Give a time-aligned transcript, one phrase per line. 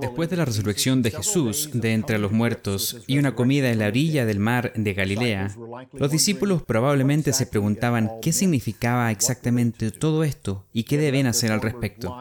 [0.00, 3.86] Después de la resurrección de Jesús de entre los muertos y una comida en la
[3.86, 5.54] orilla del mar de Galilea,
[5.92, 11.62] los discípulos probablemente se preguntaban qué significaba exactamente todo esto y qué deben hacer al
[11.62, 12.16] respecto.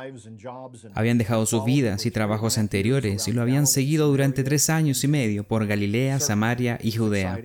[0.93, 5.07] Habían dejado sus vidas y trabajos anteriores y lo habían seguido durante tres años y
[5.07, 7.41] medio por Galilea, Samaria y Judea.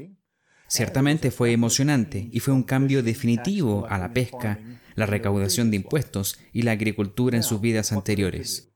[0.69, 4.59] Ciertamente fue emocionante y fue un cambio definitivo a la pesca
[4.95, 8.71] la recaudación de impuestos y la agricultura en sus vidas anteriores.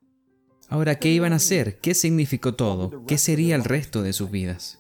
[0.68, 1.79] Ahora, ¿qué iban a hacer?
[1.81, 3.04] ¿Qué significó todo?
[3.07, 4.79] ¿Qué sería el resto de sus vidas?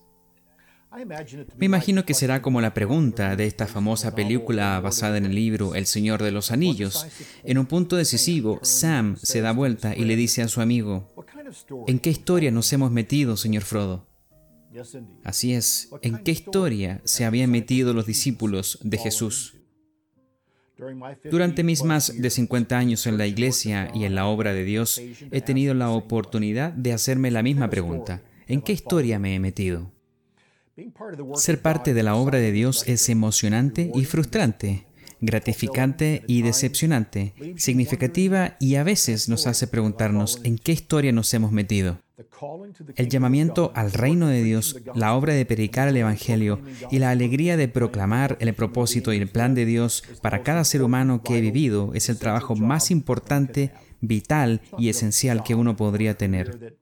[1.56, 5.74] Me imagino que será como la pregunta de esta famosa película basada en el libro
[5.74, 7.06] El Señor de los Anillos.
[7.44, 11.12] En un punto decisivo, Sam se da vuelta y le dice a su amigo,
[11.86, 14.08] ¿en qué historia nos hemos metido, señor Frodo?
[15.24, 19.57] Así es, ¿en qué historia se habían metido los discípulos de Jesús?
[21.30, 25.00] Durante mis más de 50 años en la iglesia y en la obra de Dios,
[25.30, 28.22] he tenido la oportunidad de hacerme la misma pregunta.
[28.46, 29.90] ¿En qué historia me he metido?
[31.34, 34.86] Ser parte de la obra de Dios es emocionante y frustrante,
[35.20, 41.50] gratificante y decepcionante, significativa y a veces nos hace preguntarnos en qué historia nos hemos
[41.50, 42.00] metido.
[42.96, 47.56] El llamamiento al reino de Dios, la obra de predicar el Evangelio y la alegría
[47.56, 51.40] de proclamar el propósito y el plan de Dios para cada ser humano que he
[51.40, 56.76] vivido es el trabajo más importante vital y esencial que uno podría tener.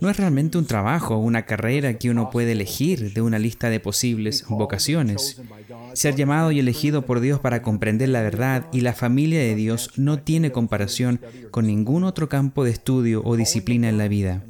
[0.00, 3.68] No es realmente un trabajo o una carrera que uno puede elegir de una lista
[3.70, 5.40] de posibles vocaciones.
[5.94, 9.90] Ser llamado y elegido por Dios para comprender la verdad y la familia de Dios
[9.96, 14.44] no tiene comparación con ningún otro campo de estudio o disciplina en la vida.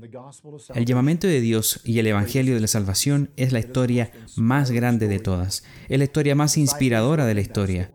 [0.74, 5.08] El llamamiento de Dios y el Evangelio de la Salvación es la historia más grande
[5.08, 7.90] de todas, es la historia más inspiradora de la historia.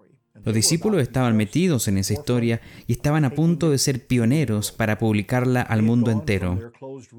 [0.47, 4.97] Los discípulos estaban metidos en esa historia y estaban a punto de ser pioneros para
[4.97, 6.71] publicarla al mundo entero.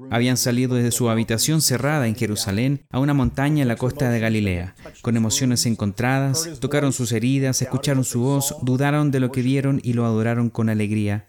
[0.09, 4.19] Habían salido desde su habitación cerrada en Jerusalén a una montaña en la costa de
[4.19, 9.79] Galilea, con emociones encontradas, tocaron sus heridas, escucharon su voz, dudaron de lo que vieron
[9.83, 11.28] y lo adoraron con alegría.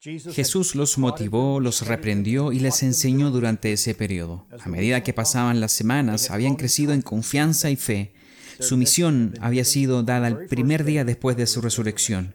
[0.00, 4.46] Jesús los motivó, los reprendió y les enseñó durante ese periodo.
[4.60, 8.14] A medida que pasaban las semanas, habían crecido en confianza y fe
[8.60, 12.34] su misión había sido dada el primer día después de su resurrección,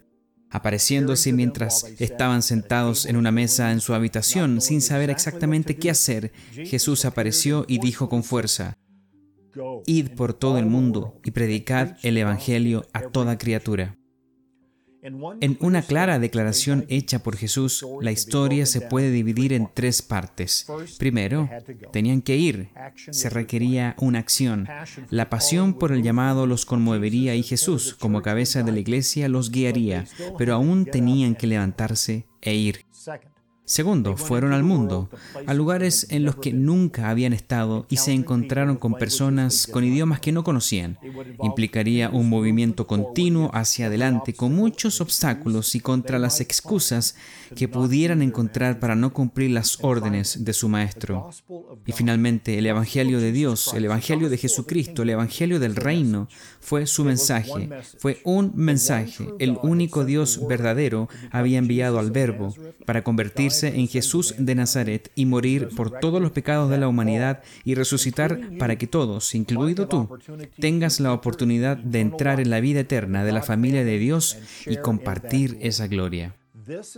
[0.50, 6.34] apareciéndose mientras estaban sentados en una mesa en su habitación sin saber exactamente qué hacer.
[6.52, 8.78] Jesús apareció y dijo con fuerza,
[9.86, 13.98] Id por todo el mundo y predicad el Evangelio a toda criatura.
[15.42, 20.66] En una clara declaración hecha por Jesús, la historia se puede dividir en tres partes.
[20.98, 21.48] Primero,
[21.92, 22.70] tenían que ir.
[23.12, 24.68] Se requería una acción.
[25.12, 29.52] La pasión por el llamado los conmovería y Jesús, como cabeza de la iglesia, los
[29.52, 30.06] guiaría,
[30.38, 32.86] pero aún tenían que levantarse e ir.
[33.66, 35.10] Segundo, fueron al mundo,
[35.48, 40.20] a lugares en los que nunca habían estado y se encontraron con personas con idiomas
[40.20, 41.00] que no conocían.
[41.42, 47.16] Implicaría un movimiento continuo hacia adelante con muchos obstáculos y contra las excusas
[47.56, 51.32] que pudieran encontrar para no cumplir las órdenes de su maestro.
[51.88, 56.28] Y finalmente, el Evangelio de Dios, el Evangelio de Jesucristo, el Evangelio del reino,
[56.60, 59.28] fue su mensaje, fue un mensaje.
[59.40, 62.54] El único Dios verdadero había enviado al Verbo
[62.86, 67.44] para convertirse en Jesús de Nazaret y morir por todos los pecados de la humanidad
[67.64, 70.10] y resucitar para que todos, incluido tú,
[70.60, 74.78] tengas la oportunidad de entrar en la vida eterna de la familia de Dios y
[74.78, 76.36] compartir esa gloria.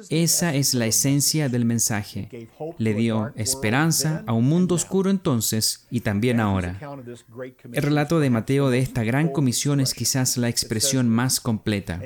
[0.10, 2.50] Esa es la esencia del mensaje.
[2.78, 6.80] Le dio esperanza a un mundo oscuro entonces y también ahora.
[7.74, 12.02] El relato de Mateo de esta gran comisión es quizás la expresión más completa.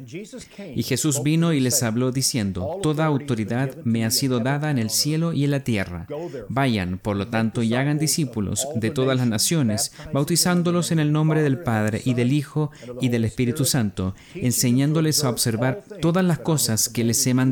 [0.76, 4.90] Y Jesús vino y les habló diciendo, Toda autoridad me ha sido dada en el
[4.90, 6.08] cielo y en la tierra.
[6.50, 11.44] Vayan, por lo tanto, y hagan discípulos de todas las naciones, bautizándolos en el nombre
[11.44, 16.90] del Padre y del Hijo y del Espíritu Santo, enseñándoles a observar todas las cosas
[16.90, 17.51] que les he mandado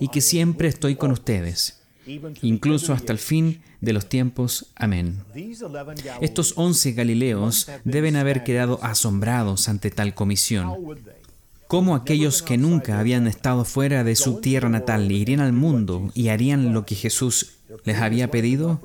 [0.00, 1.80] y que siempre estoy con ustedes,
[2.42, 4.72] incluso hasta el fin de los tiempos.
[4.74, 5.22] Amén.
[6.20, 10.74] Estos once Galileos deben haber quedado asombrados ante tal comisión.
[11.74, 16.28] ¿Cómo aquellos que nunca habían estado fuera de su tierra natal irían al mundo y
[16.28, 18.80] harían lo que Jesús les había pedido?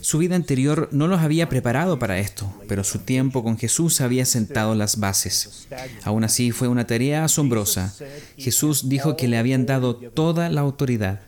[0.00, 4.24] Su vida anterior no los había preparado para esto, pero su tiempo con Jesús había
[4.24, 5.68] sentado las bases.
[6.02, 7.94] Aún así fue una tarea asombrosa.
[8.38, 11.20] Jesús dijo que le habían dado toda la autoridad.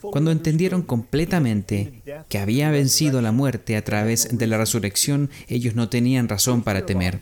[0.00, 5.88] Cuando entendieron completamente que había vencido la muerte a través de la resurrección, ellos no
[5.88, 7.18] tenían razón para temer.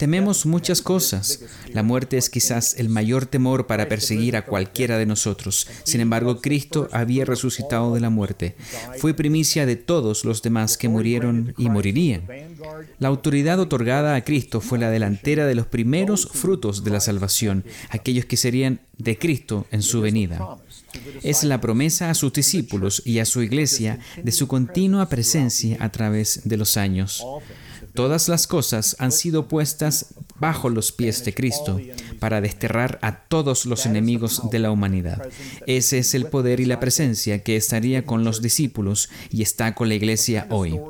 [0.00, 1.40] Tememos muchas cosas.
[1.74, 5.68] La muerte es quizás el mayor temor para perseguir a cualquiera de nosotros.
[5.84, 8.56] Sin embargo, Cristo había resucitado de la muerte.
[8.96, 12.22] Fue primicia de todos los demás que murieron y morirían.
[12.98, 17.66] La autoridad otorgada a Cristo fue la delantera de los primeros frutos de la salvación,
[17.90, 20.56] aquellos que serían de Cristo en su venida.
[21.22, 25.92] Es la promesa a sus discípulos y a su iglesia de su continua presencia a
[25.92, 27.22] través de los años.
[27.94, 31.78] Todas las cosas han sido puestas bajo los pies de Cristo
[32.18, 35.28] para desterrar a todos los enemigos de la humanidad.
[35.66, 39.88] Ese es el poder y la presencia que estaría con los discípulos y está con
[39.88, 40.80] la iglesia hoy.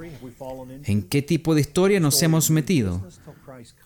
[0.85, 3.07] ¿En qué tipo de historia nos hemos metido?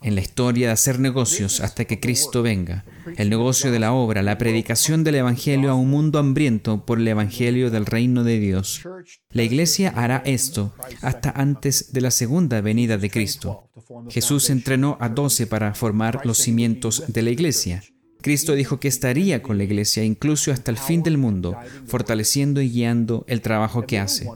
[0.03, 2.85] En la historia de hacer negocios hasta que Cristo venga,
[3.17, 7.09] el negocio de la obra, la predicación del Evangelio a un mundo hambriento por el
[7.09, 8.83] Evangelio del reino de Dios.
[9.31, 13.71] La iglesia hará esto hasta antes de la segunda venida de Cristo.
[14.09, 17.83] Jesús entrenó a doce para formar los cimientos de la iglesia.
[18.25, 22.71] Cristo dijo que estaría con la iglesia incluso hasta el fin del mundo, fortaleciendo y
[22.71, 24.27] guiando el trabajo que hace.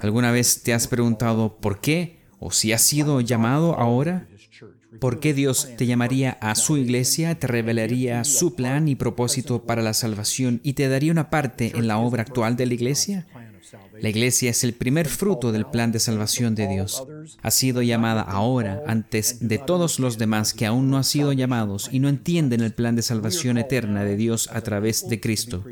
[0.00, 4.28] ¿Alguna vez te has preguntado por qué o si has sido llamado ahora?
[4.98, 9.82] ¿Por qué Dios te llamaría a su iglesia, te revelaría su plan y propósito para
[9.82, 13.26] la salvación y te daría una parte en la obra actual de la iglesia?
[14.00, 17.06] La iglesia es el primer fruto del plan de salvación de Dios.
[17.42, 21.88] Ha sido llamada ahora antes de todos los demás que aún no han sido llamados
[21.92, 25.64] y no entienden el plan de salvación eterna de Dios a través de Cristo.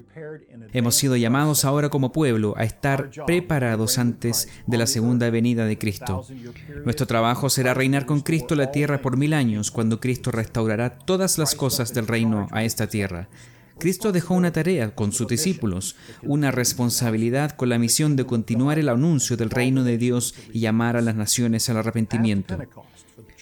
[0.73, 5.79] Hemos sido llamados ahora como pueblo a estar preparados antes de la segunda venida de
[5.79, 6.27] Cristo.
[6.85, 11.39] Nuestro trabajo será reinar con Cristo la tierra por mil años cuando Cristo restaurará todas
[11.39, 13.29] las cosas del reino a esta tierra.
[13.79, 18.89] Cristo dejó una tarea con sus discípulos, una responsabilidad con la misión de continuar el
[18.89, 22.59] anuncio del reino de Dios y llamar a las naciones al arrepentimiento.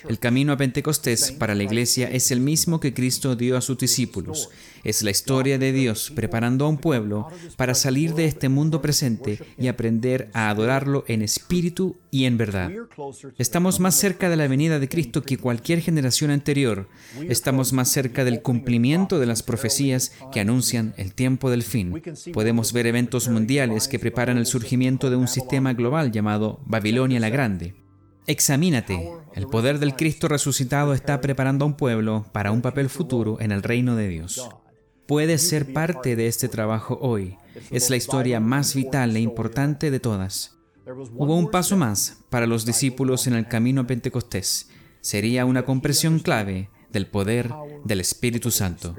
[0.08, 3.78] El camino a Pentecostés para la iglesia es el mismo que Cristo dio a sus
[3.78, 4.50] discípulos.
[4.84, 9.40] Es la historia de Dios preparando a un pueblo para salir de este mundo presente
[9.58, 12.70] y aprender a adorarlo en espíritu y en verdad.
[13.38, 16.88] Estamos más cerca de la venida de Cristo que cualquier generación anterior.
[17.28, 22.02] Estamos más cerca del cumplimiento de las profecías que anuncian el tiempo del fin.
[22.32, 27.30] Podemos ver eventos mundiales que preparan el surgimiento de un sistema global llamado Babilonia la
[27.30, 27.85] Grande.
[28.26, 29.08] Examínate.
[29.34, 33.52] El poder del Cristo resucitado está preparando a un pueblo para un papel futuro en
[33.52, 34.48] el reino de Dios.
[35.06, 37.36] Puedes ser parte de este trabajo hoy.
[37.70, 40.56] Es la historia más vital e importante de todas.
[40.84, 44.70] Hubo un paso más para los discípulos en el camino a Pentecostés.
[45.00, 47.50] Sería una compresión clave del poder
[47.84, 48.96] del Espíritu Santo.